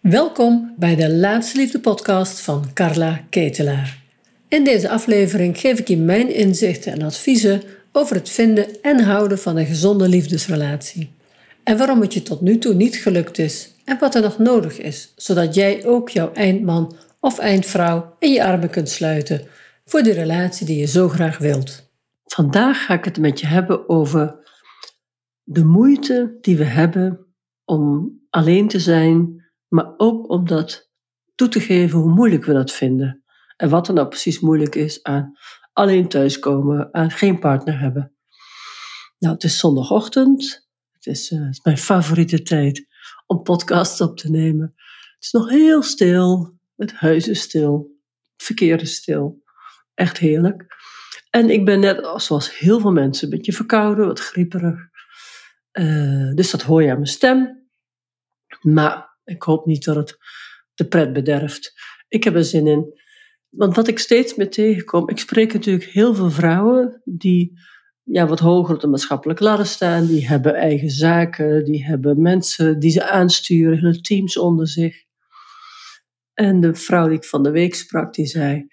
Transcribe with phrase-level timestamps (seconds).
[0.00, 4.02] Welkom bij de Laatste Liefde podcast van Carla Ketelaar.
[4.48, 9.38] In deze aflevering geef ik je mijn inzichten en adviezen over het vinden en houden
[9.38, 11.12] van een gezonde liefdesrelatie.
[11.62, 14.78] En waarom het je tot nu toe niet gelukt is en wat er nog nodig
[14.78, 19.46] is, zodat jij ook jouw eindman of eindvrouw in je armen kunt sluiten
[19.84, 21.90] voor de relatie die je zo graag wilt.
[22.24, 24.36] Vandaag ga ik het met je hebben over
[25.42, 27.26] de moeite die we hebben
[27.64, 29.39] om alleen te zijn,
[29.70, 30.90] maar ook om dat
[31.34, 33.24] toe te geven hoe moeilijk we dat vinden.
[33.56, 35.38] En wat er nou precies moeilijk is aan
[35.72, 38.14] alleen thuiskomen, aan geen partner hebben.
[39.18, 40.68] Nou, het is zondagochtend.
[40.90, 42.86] Het is, het is mijn favoriete tijd
[43.26, 44.72] om podcasts op te nemen.
[45.14, 46.58] Het is nog heel stil.
[46.76, 47.98] Het huis is stil.
[48.36, 49.42] Het verkeer is stil.
[49.94, 50.66] Echt heerlijk.
[51.30, 54.88] En ik ben net, zoals heel veel mensen, een beetje verkouden, wat grieperig.
[55.72, 57.68] Uh, dus dat hoor je aan mijn stem.
[58.60, 60.18] Maar ik hoop niet dat het
[60.74, 61.72] de pret bederft.
[62.08, 62.98] Ik heb er zin in.
[63.48, 67.58] Want wat ik steeds meer tegenkom, ik spreek natuurlijk heel veel vrouwen die
[68.02, 70.06] ja, wat hoger op de maatschappelijke ladder staan.
[70.06, 75.04] Die hebben eigen zaken, die hebben mensen die ze aansturen, hun teams onder zich.
[76.34, 78.66] En de vrouw die ik van de week sprak, die zei: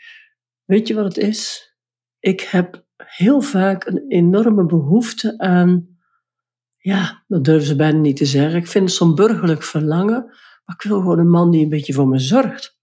[0.66, 1.72] Weet je wat het is?
[2.20, 5.98] Ik heb heel vaak een enorme behoefte aan,
[6.78, 8.60] ja, dat durven ze bijna niet te zeggen.
[8.60, 10.34] Ik vind het zo'n burgerlijk verlangen,
[10.68, 12.78] maar ik wil gewoon een man die een beetje voor me zorgt.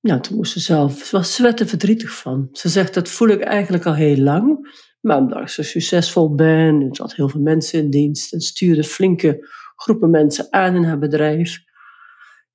[0.00, 2.48] Nou, toen moest ze zelf, ze was zwette verdrietig van.
[2.52, 4.68] Ze zegt, dat voel ik eigenlijk al heel lang.
[5.00, 8.40] Maar omdat ik zo succesvol ben, en ze had heel veel mensen in dienst en
[8.40, 11.58] stuurde flinke groepen mensen aan in haar bedrijf.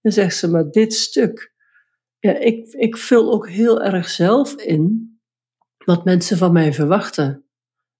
[0.01, 1.53] Dan zegt ze, maar dit stuk,
[2.19, 5.13] ja, ik, ik vul ook heel erg zelf in
[5.85, 7.45] wat mensen van mij verwachten.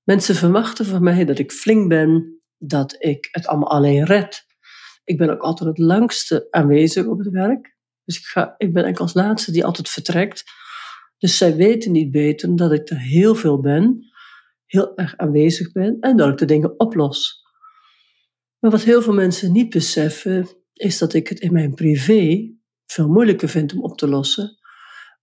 [0.04, 4.46] Mensen verwachten van mij dat ik flink ben, dat ik het allemaal alleen red.
[5.06, 7.76] Ik ben ook altijd het langste aanwezig op het werk.
[8.04, 10.44] Dus ik, ga, ik ben eigenlijk als laatste die altijd vertrekt.
[11.18, 14.06] Dus zij weten niet beter dat ik er heel veel ben,
[14.66, 17.44] heel erg aanwezig ben en dat ik de dingen oplos.
[18.60, 22.54] Maar wat heel veel mensen niet beseffen, is dat ik het in mijn privé
[22.86, 24.58] veel moeilijker vind om op te lossen.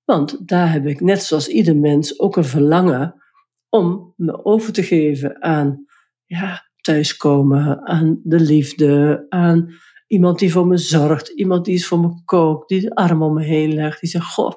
[0.05, 3.23] Want daar heb ik, net zoals ieder mens, ook een verlangen
[3.69, 5.85] om me over te geven aan
[6.25, 9.81] ja, thuiskomen, aan de liefde, aan
[10.13, 13.35] Iemand die voor me zorgt, iemand die is voor me kookt, die de arm om
[13.35, 14.53] me heen legt, die zegt: Goh,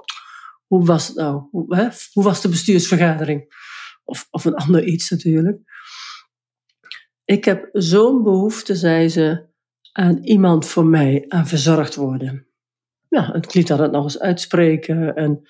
[0.68, 1.47] hoe was het nou?
[1.52, 3.53] Hoe, was de bestuursvergadering?
[4.03, 5.59] Of, of een ander iets natuurlijk.
[7.25, 9.47] Ik heb zo'n behoefte, zei ze,
[9.91, 12.47] aan iemand voor mij, aan verzorgd worden.
[13.08, 15.16] Ja, ik liet haar dat nog eens uitspreken.
[15.16, 15.41] En,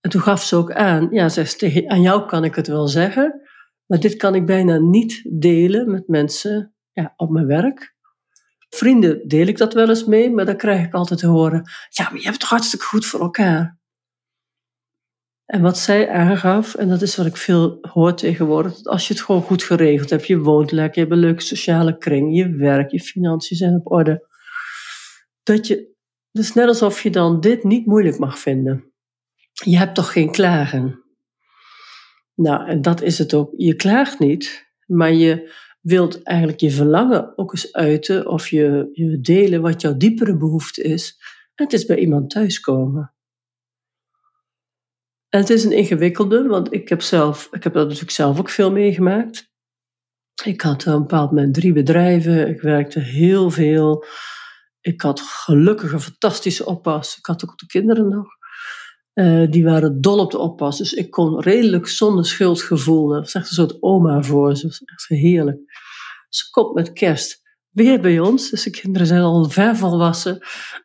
[0.00, 3.40] en toen gaf ze ook aan, ja, zegt, aan jou kan ik het wel zeggen,
[3.92, 7.94] maar dit kan ik bijna niet delen met mensen ja, op mijn werk.
[8.68, 12.04] Vrienden deel ik dat wel eens mee, maar dan krijg ik altijd te horen: ja,
[12.04, 13.78] maar je hebt het hartstikke goed voor elkaar.
[15.44, 19.22] En wat zij aangaf, en dat is wat ik veel hoor tegenwoordig, als je het
[19.22, 22.90] gewoon goed geregeld hebt, je woont lekker, je hebt een leuke sociale kring, je werk,
[22.90, 24.28] je financiën zijn op orde,
[25.42, 25.94] dat je,
[26.32, 28.92] is net alsof je dan dit niet moeilijk mag vinden.
[29.52, 31.01] Je hebt toch geen klagen?
[32.34, 33.52] Nou, en dat is het ook.
[33.56, 39.20] Je klaagt niet, maar je wilt eigenlijk je verlangen ook eens uiten of je, je
[39.20, 41.16] delen wat jouw diepere behoefte is.
[41.54, 43.14] En het is bij iemand thuiskomen.
[45.28, 48.48] En het is een ingewikkelde, want ik heb, zelf, ik heb dat natuurlijk zelf ook
[48.48, 49.50] veel meegemaakt.
[50.44, 54.04] Ik had op een bepaald moment drie bedrijven, ik werkte heel veel.
[54.80, 57.18] Ik had gelukkig een fantastische oppas.
[57.18, 58.26] Ik had ook de kinderen nog.
[59.14, 60.78] Uh, die waren dol op de oppas.
[60.78, 63.08] Dus ik kon redelijk zonder schuldgevoel.
[63.08, 64.62] Dat was echt een soort oma voor ze.
[64.62, 65.58] Dat was echt heerlijk.
[66.28, 68.50] Ze komt met kerst weer bij ons.
[68.50, 70.38] Dus de kinderen zijn al ver volwassen.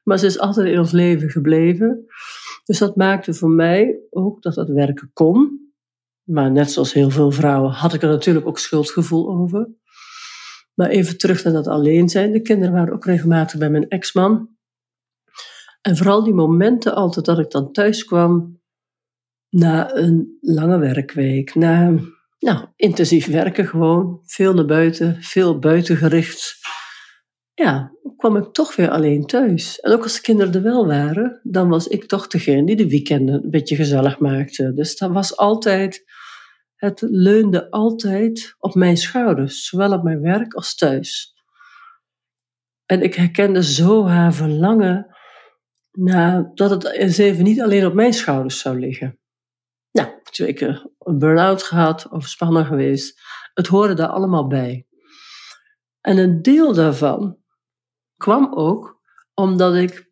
[0.03, 2.05] Maar ze is altijd in ons leven gebleven.
[2.63, 5.65] Dus dat maakte voor mij ook dat dat werken kon.
[6.23, 9.69] Maar net zoals heel veel vrouwen had ik er natuurlijk ook schuldgevoel over.
[10.73, 12.31] Maar even terug naar dat alleen zijn.
[12.31, 14.56] De kinderen waren ook regelmatig bij mijn ex-man.
[15.81, 18.61] En vooral die momenten altijd dat ik dan thuis kwam
[19.49, 21.99] na een lange werkweek, na
[22.39, 26.55] nou, intensief werken gewoon, veel naar buiten, veel buitengericht.
[27.53, 29.79] Ja, kwam ik toch weer alleen thuis.
[29.79, 32.89] En ook als de kinderen er wel waren, dan was ik toch degene die de
[32.89, 34.73] weekenden een beetje gezellig maakte.
[34.73, 36.05] Dus dat was altijd,
[36.75, 41.35] het leunde altijd op mijn schouders, zowel op mijn werk als thuis.
[42.85, 45.16] En ik herkende zo haar verlangen
[45.99, 49.19] nou, dat het eens even niet alleen op mijn schouders zou liggen.
[49.91, 53.21] Nou, twee keer een burn-out gehad, overspannen geweest.
[53.53, 54.87] Het hoorde daar allemaal bij.
[56.01, 57.37] En een deel daarvan
[58.17, 59.01] kwam ook
[59.33, 60.11] omdat ik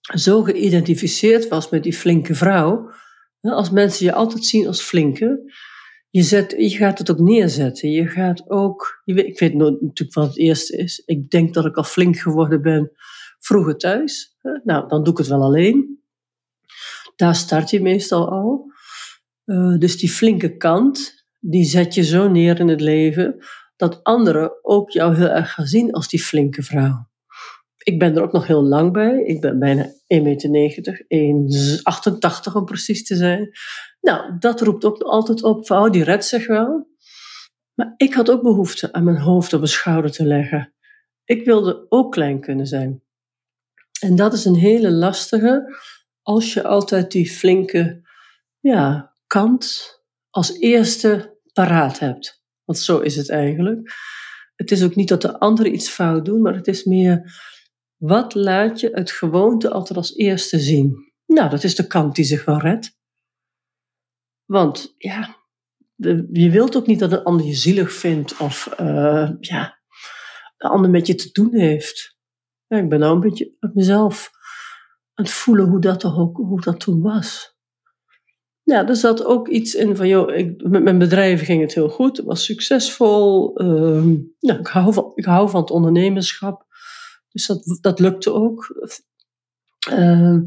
[0.00, 2.90] zo geïdentificeerd was met die flinke vrouw.
[3.40, 5.52] Als mensen je altijd zien als flinke,
[6.10, 7.90] je, zet, je gaat het ook neerzetten.
[7.90, 11.02] Je gaat ook, ik weet natuurlijk wat het eerste is.
[11.04, 12.92] Ik denk dat ik al flink geworden ben
[13.44, 14.36] vroeger thuis.
[14.64, 16.00] Nou, dan doe ik het wel alleen.
[17.16, 18.72] Daar start je meestal al.
[19.44, 23.44] Uh, dus die flinke kant, die zet je zo neer in het leven
[23.76, 27.10] dat anderen ook jou heel erg gaan zien als die flinke vrouw.
[27.78, 29.22] Ik ben er ook nog heel lang bij.
[29.24, 29.90] Ik ben bijna 1,90
[30.50, 33.50] meter, 1,88 om precies te zijn.
[34.00, 36.90] Nou, dat roept ook altijd op, vrouw, die redt zich wel.
[37.74, 40.74] Maar ik had ook behoefte aan mijn hoofd op mijn schouder te leggen.
[41.24, 43.01] Ik wilde ook klein kunnen zijn.
[44.02, 45.76] En dat is een hele lastige,
[46.22, 48.08] als je altijd die flinke
[48.60, 49.94] ja, kant
[50.30, 52.42] als eerste paraat hebt.
[52.64, 53.94] Want zo is het eigenlijk.
[54.54, 57.40] Het is ook niet dat de anderen iets fout doen, maar het is meer
[57.96, 61.12] wat laat je het gewoonte altijd als eerste zien?
[61.26, 62.98] Nou, dat is de kant die zich wel redt.
[64.44, 65.36] Want ja,
[66.32, 69.80] je wilt ook niet dat een ander je zielig vindt of uh, ja,
[70.56, 72.20] een ander met je te doen heeft.
[72.72, 74.30] Ja, ik ben nou een beetje op mezelf
[75.14, 77.56] aan het voelen hoe dat, toch ook, hoe dat toen was.
[78.62, 81.88] Ja, er zat ook iets in van, joh, ik, met mijn bedrijf ging het heel
[81.88, 83.60] goed, het was succesvol.
[83.62, 84.04] Uh,
[84.40, 86.66] nou, ik, hou van, ik hou van het ondernemerschap.
[87.28, 88.88] Dus dat, dat lukte ook.
[89.90, 90.38] Uh,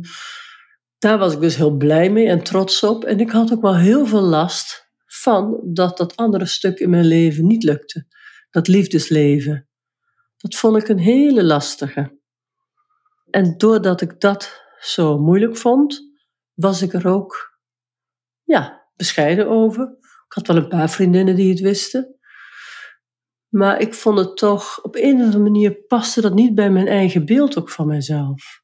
[0.97, 3.03] daar was ik dus heel blij mee en trots op.
[3.03, 7.05] En ik had ook wel heel veel last van dat dat andere stuk in mijn
[7.05, 8.07] leven niet lukte.
[8.49, 9.67] Dat liefdesleven.
[10.45, 12.19] Dat vond ik een hele lastige.
[13.29, 16.01] En doordat ik dat zo moeilijk vond,
[16.53, 17.59] was ik er ook
[18.43, 19.97] ja, bescheiden over.
[20.01, 22.19] Ik had wel een paar vriendinnen die het wisten.
[23.49, 26.87] Maar ik vond het toch, op een of andere manier paste dat niet bij mijn
[26.87, 28.61] eigen beeld ook van mezelf.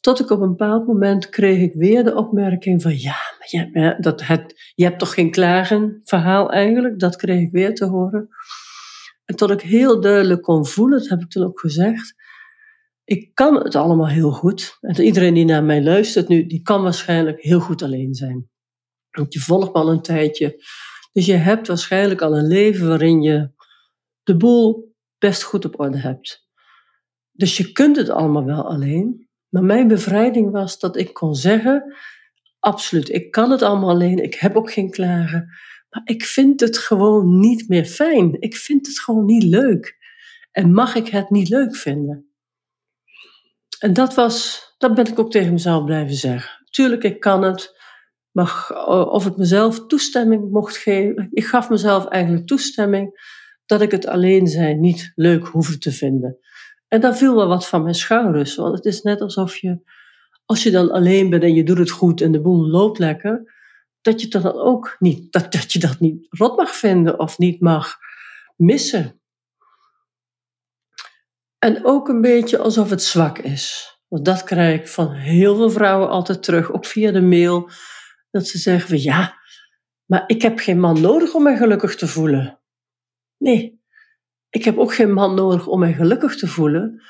[0.00, 3.96] Tot ik op een bepaald moment kreeg ik weer de opmerking van ja, maar je,
[4.00, 6.98] dat het, je hebt toch geen klagen verhaal eigenlijk.
[6.98, 8.28] Dat kreeg ik weer te horen.
[9.24, 12.14] En tot ik heel duidelijk kon voelen, dat heb ik toen ook gezegd.
[13.04, 14.76] Ik kan het allemaal heel goed.
[14.80, 18.48] En iedereen die naar mij luistert nu, die kan waarschijnlijk heel goed alleen zijn.
[19.10, 20.64] Want je volgt me al een tijdje.
[21.12, 23.50] Dus je hebt waarschijnlijk al een leven waarin je
[24.22, 26.48] de boel best goed op orde hebt.
[27.32, 29.28] Dus je kunt het allemaal wel alleen.
[29.48, 31.94] Maar mijn bevrijding was dat ik kon zeggen:
[32.58, 34.22] absoluut, ik kan het allemaal alleen.
[34.22, 35.48] Ik heb ook geen klagen.
[36.04, 38.36] Ik vind het gewoon niet meer fijn.
[38.40, 39.96] Ik vind het gewoon niet leuk.
[40.50, 42.28] En mag ik het niet leuk vinden?
[43.78, 46.66] En dat was, dat ben ik ook tegen mezelf blijven zeggen.
[46.70, 47.82] Tuurlijk, ik kan het.
[48.30, 51.28] Maar of ik mezelf toestemming mocht geven.
[51.30, 53.32] Ik gaf mezelf eigenlijk toestemming
[53.66, 56.38] dat ik het alleen zijn niet leuk hoefde te vinden.
[56.88, 58.54] En dan viel wel wat van mijn schouders.
[58.54, 59.78] Want het is net alsof je,
[60.44, 63.53] als je dan alleen bent en je doet het goed en de boel loopt lekker,
[64.04, 67.60] dat je dan ook niet, dat, dat je dat niet rot mag vinden of niet
[67.60, 67.96] mag
[68.56, 69.20] missen.
[71.58, 73.92] En ook een beetje alsof het zwak is.
[74.08, 77.70] Want dat krijg ik van heel veel vrouwen altijd terug, ook via de mail.
[78.30, 79.38] Dat ze zeggen van ja,
[80.04, 82.60] maar ik heb geen man nodig om mij gelukkig te voelen.
[83.36, 83.82] Nee,
[84.48, 87.02] ik heb ook geen man nodig om mij gelukkig te voelen.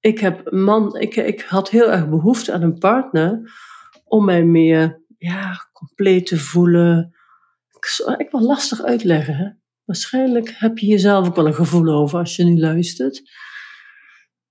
[0.00, 3.52] Ik, heb man, ik, ik had heel erg behoefte aan een partner
[4.04, 7.14] om mij meer ja, compleet te voelen.
[8.16, 9.34] Ik, wil lastig uitleggen.
[9.36, 9.48] Hè?
[9.84, 13.22] Waarschijnlijk heb je jezelf ook wel een gevoel over als je nu luistert.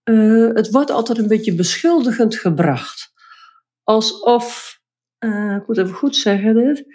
[0.03, 3.11] Uh, het wordt altijd een beetje beschuldigend gebracht.
[3.83, 4.79] Alsof,
[5.19, 6.85] uh, ik moet even goed zeggen dit,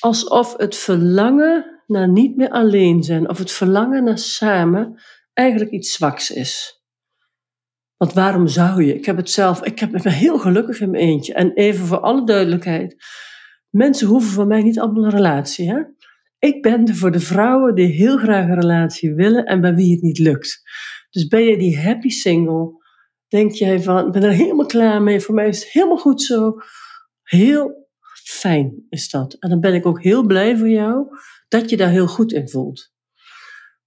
[0.00, 5.02] alsof het verlangen naar niet meer alleen zijn of het verlangen naar samen
[5.32, 6.81] eigenlijk iets zwaks is.
[8.02, 8.94] Want waarom zou je?
[8.94, 11.34] Ik heb het zelf, ik heb, ik ben heel gelukkig in mijn eentje.
[11.34, 12.96] En even voor alle duidelijkheid,
[13.70, 15.70] mensen hoeven van mij niet allemaal een relatie.
[15.70, 15.82] Hè?
[16.38, 19.92] Ik ben er voor de vrouwen die heel graag een relatie willen en bij wie
[19.92, 20.62] het niet lukt.
[21.10, 22.70] Dus ben je die happy single,
[23.28, 26.22] denk jij van, ik ben er helemaal klaar mee, voor mij is het helemaal goed
[26.22, 26.54] zo.
[27.22, 27.88] Heel
[28.24, 29.36] fijn is dat.
[29.38, 31.06] En dan ben ik ook heel blij voor jou
[31.48, 32.91] dat je daar heel goed in voelt.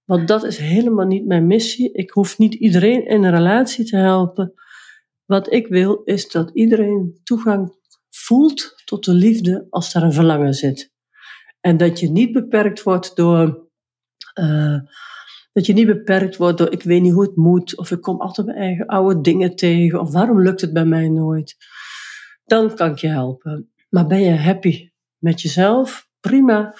[0.06, 1.92] Want dat is helemaal niet mijn missie.
[1.92, 4.52] Ik hoef niet iedereen in een relatie te helpen.
[5.24, 7.74] Wat ik wil is dat iedereen toegang
[8.10, 10.92] voelt tot de liefde als daar een verlangen zit.
[11.60, 13.68] En dat je niet beperkt wordt door.
[14.40, 14.78] Uh,
[15.52, 18.20] dat je niet beperkt wordt door ik weet niet hoe het moet, of ik kom
[18.20, 21.56] altijd mijn eigen oude dingen tegen, of waarom lukt het bij mij nooit.
[22.44, 23.72] Dan kan ik je helpen.
[23.88, 26.08] Maar ben je happy met jezelf?
[26.20, 26.74] Prima.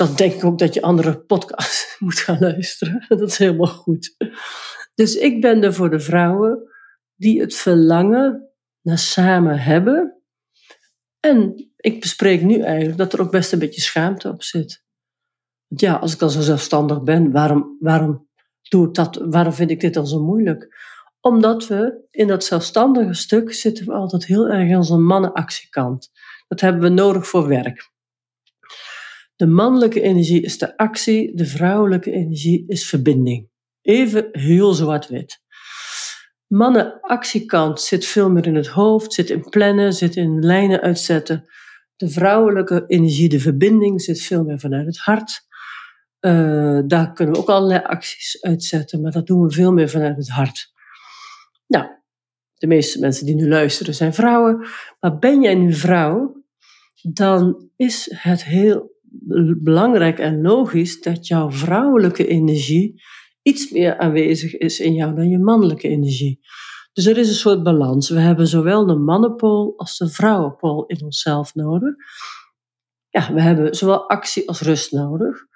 [0.00, 3.04] Dan denk ik ook dat je andere podcasts moet gaan luisteren.
[3.08, 4.16] Dat is helemaal goed.
[4.94, 6.62] Dus ik ben er voor de vrouwen
[7.16, 8.48] die het verlangen
[8.82, 10.22] naar samen hebben.
[11.20, 14.84] En ik bespreek nu eigenlijk dat er ook best een beetje schaamte op zit.
[15.68, 18.28] Want ja, als ik dan zo zelfstandig ben, waarom, waarom
[18.68, 19.16] doe ik dat?
[19.24, 20.76] Waarom vind ik dit dan zo moeilijk?
[21.20, 26.10] Omdat we in dat zelfstandige stuk zitten we altijd heel erg in onze mannenactiekant.
[26.48, 27.89] Dat hebben we nodig voor werk.
[29.40, 33.48] De mannelijke energie is de actie, de vrouwelijke energie is verbinding.
[33.82, 35.40] Even heel zwart-wit.
[36.46, 41.44] Mannenactiekant zit veel meer in het hoofd, zit in plannen, zit in lijnen uitzetten.
[41.96, 45.40] De vrouwelijke energie, de verbinding, zit veel meer vanuit het hart.
[46.20, 50.16] Uh, daar kunnen we ook allerlei acties uitzetten, maar dat doen we veel meer vanuit
[50.16, 50.72] het hart.
[51.66, 51.86] Nou,
[52.54, 54.66] de meeste mensen die nu luisteren zijn vrouwen.
[55.00, 56.44] Maar ben jij nu vrouw,
[57.02, 58.89] dan is het heel
[59.62, 63.02] belangrijk en logisch dat jouw vrouwelijke energie
[63.42, 66.40] iets meer aanwezig is in jou dan je mannelijke energie.
[66.92, 68.10] Dus er is een soort balans.
[68.10, 71.94] We hebben zowel de mannenpool als de vrouwenpool in onszelf nodig.
[73.08, 75.46] Ja, we hebben zowel actie als rust nodig.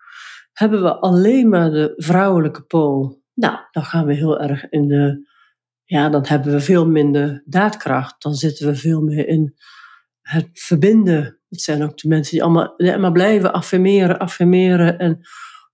[0.52, 5.28] Hebben we alleen maar de vrouwelijke pool, nou, dan gaan we heel erg in de,
[5.84, 8.22] ja, dan hebben we veel minder daadkracht.
[8.22, 9.54] Dan zitten we veel meer in
[10.24, 11.40] het verbinden.
[11.48, 15.20] Het zijn ook de mensen die allemaal maar blijven affirmeren, affirmeren en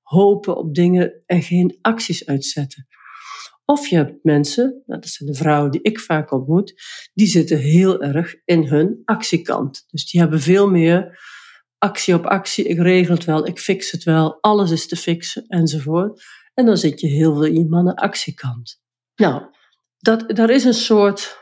[0.02, 2.86] hopen op dingen en geen acties uitzetten.
[3.64, 6.74] Of je hebt mensen, nou, dat zijn de vrouwen die ik vaak ontmoet,
[7.14, 9.84] die zitten heel erg in hun actiekant.
[9.86, 11.18] Dus die hebben veel meer
[11.78, 12.64] actie op actie.
[12.64, 16.22] Ik regel het wel, ik fix het wel, alles is te fixen enzovoort.
[16.54, 18.80] En dan zit je heel veel in je mannen actiekant.
[19.14, 19.42] Nou,
[19.98, 21.39] dat, daar is een soort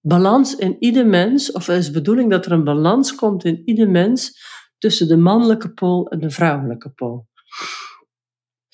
[0.00, 3.62] balans in ieder mens, of er is de bedoeling dat er een balans komt in
[3.64, 4.38] ieder mens
[4.78, 7.28] tussen de mannelijke pool en de vrouwelijke pool.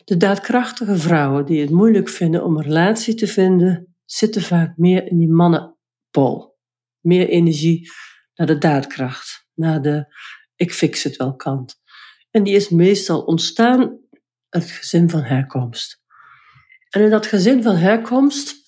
[0.04, 5.06] De daadkrachtige vrouwen die het moeilijk vinden om een relatie te vinden, zitten vaak meer
[5.06, 6.58] in die mannenpool.
[7.00, 7.90] Meer energie
[8.34, 10.14] naar de daadkracht, naar de
[10.56, 11.74] ik fix het wel kant.
[12.30, 13.98] En die is meestal ontstaan
[14.48, 16.02] uit het gezin van herkomst.
[16.90, 18.65] En in dat gezin van herkomst,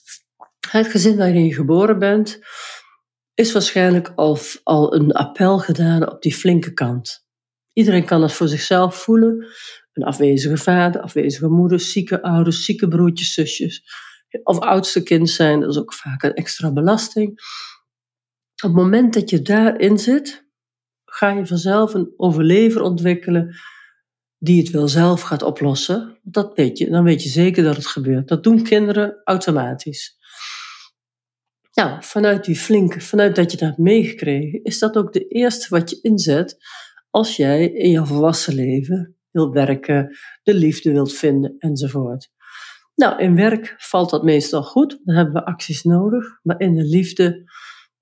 [0.71, 2.41] het gezin waarin je geboren bent,
[3.35, 7.27] is waarschijnlijk al, een appel gedaan op die flinke kant.
[7.73, 9.47] Iedereen kan dat voor zichzelf voelen.
[9.93, 13.83] Een afwezige vader, afwezige moeder, zieke ouders, zieke broertjes, zusjes.
[14.43, 17.31] Of oudste kind zijn, dat is ook vaak een extra belasting.
[18.63, 20.47] Op het moment dat je daarin zit,
[21.05, 23.57] ga je vanzelf een overlever ontwikkelen
[24.39, 26.19] die het wel zelf gaat oplossen.
[26.23, 28.29] Dat weet je, dan weet je zeker dat het gebeurt.
[28.29, 30.17] Dat doen kinderen automatisch.
[31.73, 35.67] Nou, vanuit die flinke, vanuit dat je dat hebt meegekregen, is dat ook de eerste
[35.69, 36.57] wat je inzet
[37.11, 42.31] als jij in je volwassen leven wilt werken, de liefde wilt vinden enzovoort.
[42.95, 46.85] Nou, in werk valt dat meestal goed, dan hebben we acties nodig, maar in de
[46.85, 47.51] liefde,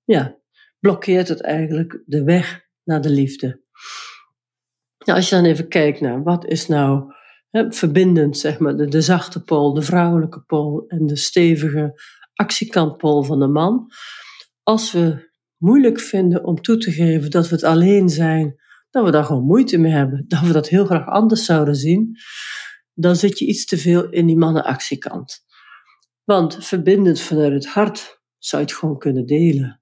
[0.03, 0.37] ja,
[0.79, 3.61] blokkeert het eigenlijk de weg naar de liefde.
[5.07, 7.13] Nou, als je dan even kijkt naar wat is nou
[7.49, 12.01] hè, verbindend, zeg maar, de, zachte pool, de vrouwelijke pool en de stevige
[12.33, 13.91] actiekantpool van de man.
[14.63, 18.55] Als we moeilijk vinden om toe te geven dat we het alleen zijn
[18.89, 22.17] dat we daar gewoon moeite mee hebben, dat we dat heel graag anders zouden zien,
[22.93, 25.45] dan zit je iets te veel in die mannenactiekant.
[26.23, 29.81] Want verbindend vanuit het hart zou je het gewoon kunnen delen.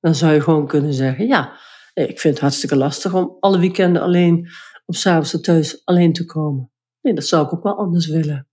[0.00, 1.58] Dan zou je gewoon kunnen zeggen, ja,
[2.08, 4.48] ik vind het hartstikke lastig om alle weekenden alleen
[4.86, 6.70] of s'avonds thuis alleen te komen.
[7.00, 8.48] Nee, dat zou ik ook wel anders willen.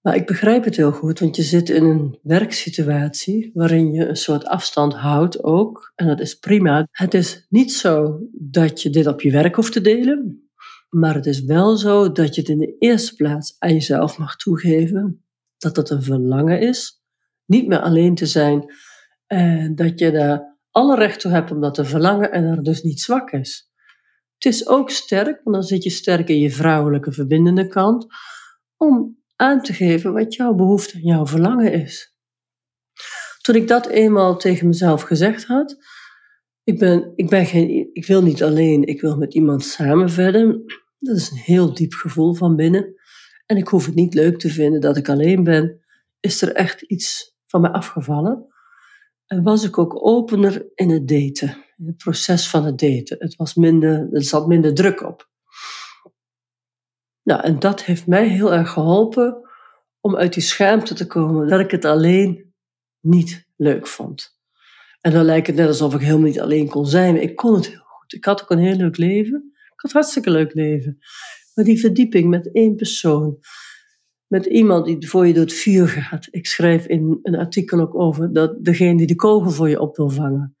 [0.00, 4.16] Maar ik begrijp het heel goed, want je zit in een werksituatie waarin je een
[4.16, 5.92] soort afstand houdt ook.
[5.94, 6.88] En dat is prima.
[6.90, 10.48] Het is niet zo dat je dit op je werk hoeft te delen,
[10.88, 14.36] maar het is wel zo dat je het in de eerste plaats aan jezelf mag
[14.36, 15.24] toegeven.
[15.56, 17.02] Dat dat een verlangen is.
[17.46, 18.74] Niet meer alleen te zijn
[19.26, 20.47] en dat je daar
[20.78, 23.72] alle recht toe hebt om dat te verlangen en er dus niet zwak is.
[24.34, 28.06] Het is ook sterk, want dan zit je sterk in je vrouwelijke verbindende kant,
[28.76, 32.16] om aan te geven wat jouw behoefte en jouw verlangen is.
[33.40, 35.76] Toen ik dat eenmaal tegen mezelf gezegd had,
[36.64, 40.60] ik, ben, ik, ben geen, ik wil niet alleen, ik wil met iemand samen verder.
[40.98, 42.94] Dat is een heel diep gevoel van binnen.
[43.46, 45.80] En ik hoef het niet leuk te vinden dat ik alleen ben.
[46.20, 48.46] Is er echt iets van mij afgevallen?
[49.28, 53.16] Was ik ook opener in het daten, in het proces van het daten.
[53.18, 55.28] Het was minder, er zat minder druk op.
[57.22, 59.48] Nou, en dat heeft mij heel erg geholpen
[60.00, 62.54] om uit die schaamte te komen dat ik het alleen
[63.00, 64.38] niet leuk vond.
[65.00, 67.22] En dan lijkt het net alsof ik helemaal niet alleen kon zijn.
[67.22, 68.12] Ik kon het heel goed.
[68.12, 69.52] Ik had ook een heel leuk leven.
[69.54, 70.98] Ik had een hartstikke leuk leven.
[71.54, 73.38] Maar die verdieping met één persoon,
[74.28, 76.28] met iemand die voor je door het vuur gaat.
[76.30, 79.96] Ik schrijf in een artikel ook over dat degene die de kogel voor je op
[79.96, 80.56] wil vangen.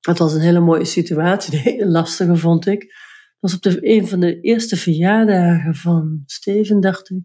[0.00, 2.80] Dat was een hele mooie situatie, een hele lastige vond ik.
[3.40, 7.22] Dat was op de, een van de eerste verjaardagen van Steven, dacht ik.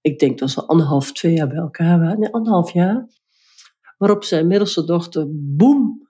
[0.00, 2.18] Ik denk dat ze anderhalf, twee jaar bij elkaar waren.
[2.18, 3.06] Nee, anderhalf jaar.
[3.98, 6.08] Waarop zijn middelste dochter, boem,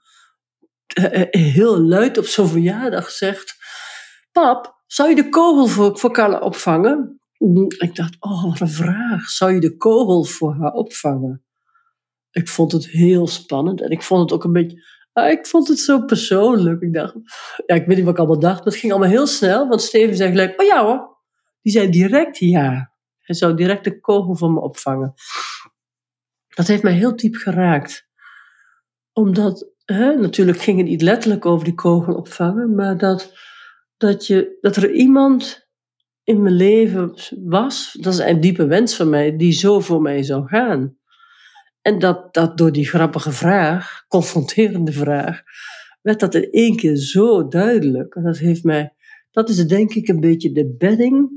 [0.86, 3.56] eh, eh, heel luid op zo'n verjaardag zegt:
[4.32, 7.20] Pap, zou je de kogel voor, voor Carla opvangen?
[7.78, 9.28] Ik dacht, oh, wat een vraag.
[9.28, 11.44] Zou je de kogel voor haar opvangen?
[12.30, 14.82] Ik vond het heel spannend en ik vond het ook een beetje.
[15.12, 16.80] Ah, ik vond het zo persoonlijk.
[16.80, 17.14] Ik dacht,
[17.66, 19.68] ja, ik weet niet wat ik allemaal dacht, maar het ging allemaal heel snel.
[19.68, 21.16] Want Steven zei gelijk, oh ja hoor.
[21.62, 22.92] Die zei direct ja.
[23.18, 25.14] Hij zou direct de kogel voor me opvangen.
[26.48, 28.08] Dat heeft mij heel diep geraakt.
[29.12, 33.32] Omdat, hè, natuurlijk ging het niet letterlijk over die kogel opvangen, maar dat,
[33.96, 35.63] dat, je, dat er iemand
[36.24, 37.14] in mijn leven
[37.44, 40.96] was, dat is een diepe wens van mij, die zo voor mij zou gaan.
[41.80, 45.42] En dat, dat door die grappige vraag, confronterende vraag,
[46.02, 48.14] werd dat in één keer zo duidelijk.
[48.14, 48.94] En dat heeft mij,
[49.30, 51.30] dat is denk ik een beetje de bedding,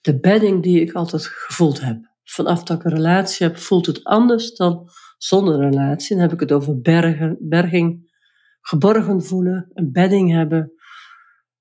[0.00, 2.14] de bedding die ik altijd gevoeld heb.
[2.24, 6.16] Vanaf dat ik een relatie heb, voelt het anders dan zonder relatie.
[6.16, 8.14] Dan heb ik het over bergen, berging,
[8.60, 10.72] geborgen voelen, een bedding hebben,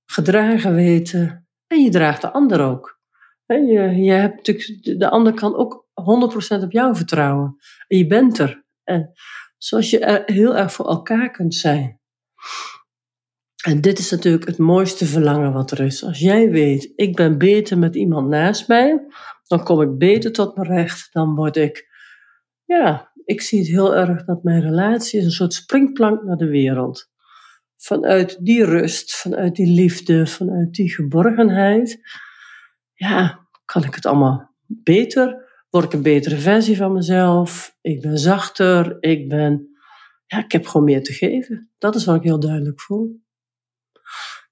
[0.05, 1.44] gedragen weten.
[1.67, 3.00] En je draagt de ander ook.
[3.45, 5.88] Je, je hebt natuurlijk, de ander kan ook
[6.60, 7.55] 100% op jou vertrouwen.
[7.88, 8.63] En je bent er.
[8.84, 9.12] En
[9.57, 12.00] zoals je heel erg voor elkaar kunt zijn.
[13.63, 16.03] En dit is natuurlijk het mooiste verlangen wat er is.
[16.03, 19.05] Als jij weet, ik ben beter met iemand naast mij,
[19.48, 21.13] dan kom ik beter tot mijn recht.
[21.13, 21.88] Dan word ik,
[22.65, 26.50] ja, ik zie het heel erg dat mijn relatie is een soort springplank naar de
[26.50, 27.12] wereld.
[27.77, 32.00] Vanuit die rust, vanuit die liefde, vanuit die geborgenheid,
[32.94, 35.44] ja, kan ik het allemaal beter
[35.75, 37.77] word ik een betere versie van mezelf.
[37.82, 38.98] Ik ben zachter.
[39.00, 39.67] Ik ben,
[40.26, 41.69] ja, ik heb gewoon meer te geven.
[41.78, 43.23] Dat is wat ik heel duidelijk voel.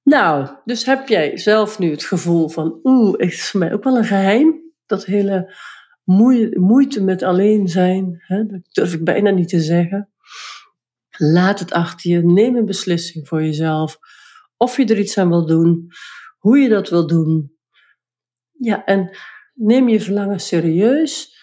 [0.04, 3.98] Nou, dus heb jij zelf nu het gevoel van, oeh, is voor mij ook wel
[3.98, 4.62] een geheim.
[4.86, 5.56] Dat hele
[6.54, 10.13] moeite met alleen zijn, hè, dat durf ik bijna niet te zeggen.
[11.18, 13.98] Laat het achter je, neem een beslissing voor jezelf.
[14.58, 15.88] Of je er iets aan wil doen,
[16.38, 17.58] hoe je dat wil doen.
[18.52, 19.18] Ja, en
[19.54, 21.38] neem je verlangen serieus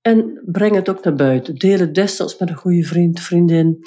[0.00, 1.54] en breng het ook naar buiten.
[1.54, 3.78] Deel het destijds met een goede vriend, vriendin.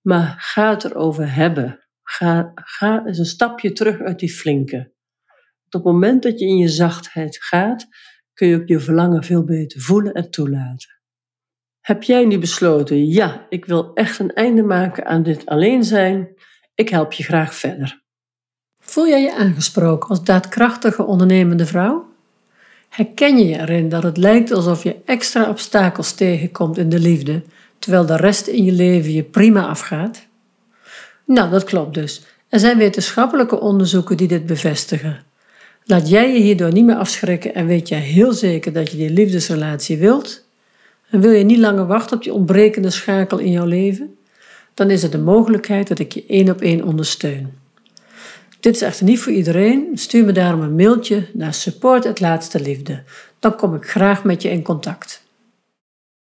[0.00, 1.86] Maar ga het erover hebben.
[2.02, 4.92] Ga, ga eens een stapje terug uit die flinke.
[5.64, 7.86] Op het moment dat je in je zachtheid gaat,
[8.32, 11.01] kun je ook je verlangen veel beter voelen en toelaten.
[11.82, 16.28] Heb jij nu besloten, ja, ik wil echt een einde maken aan dit alleen zijn?
[16.74, 18.02] Ik help je graag verder.
[18.80, 22.10] Voel jij je aangesproken als daadkrachtige ondernemende vrouw?
[22.88, 27.42] Herken je je erin dat het lijkt alsof je extra obstakels tegenkomt in de liefde,
[27.78, 30.26] terwijl de rest in je leven je prima afgaat?
[31.26, 32.22] Nou, dat klopt dus.
[32.48, 35.24] Er zijn wetenschappelijke onderzoeken die dit bevestigen.
[35.84, 39.10] Laat jij je hierdoor niet meer afschrikken en weet jij heel zeker dat je die
[39.10, 40.50] liefdesrelatie wilt?
[41.12, 44.16] En wil je niet langer wachten op die ontbrekende schakel in jouw leven?
[44.74, 47.52] Dan is er de mogelijkheid dat ik je één op één ondersteun.
[48.60, 49.90] Dit is echter niet voor iedereen.
[49.94, 53.02] Stuur me daarom een mailtje naar support het laatste liefde.
[53.38, 55.21] Dan kom ik graag met je in contact.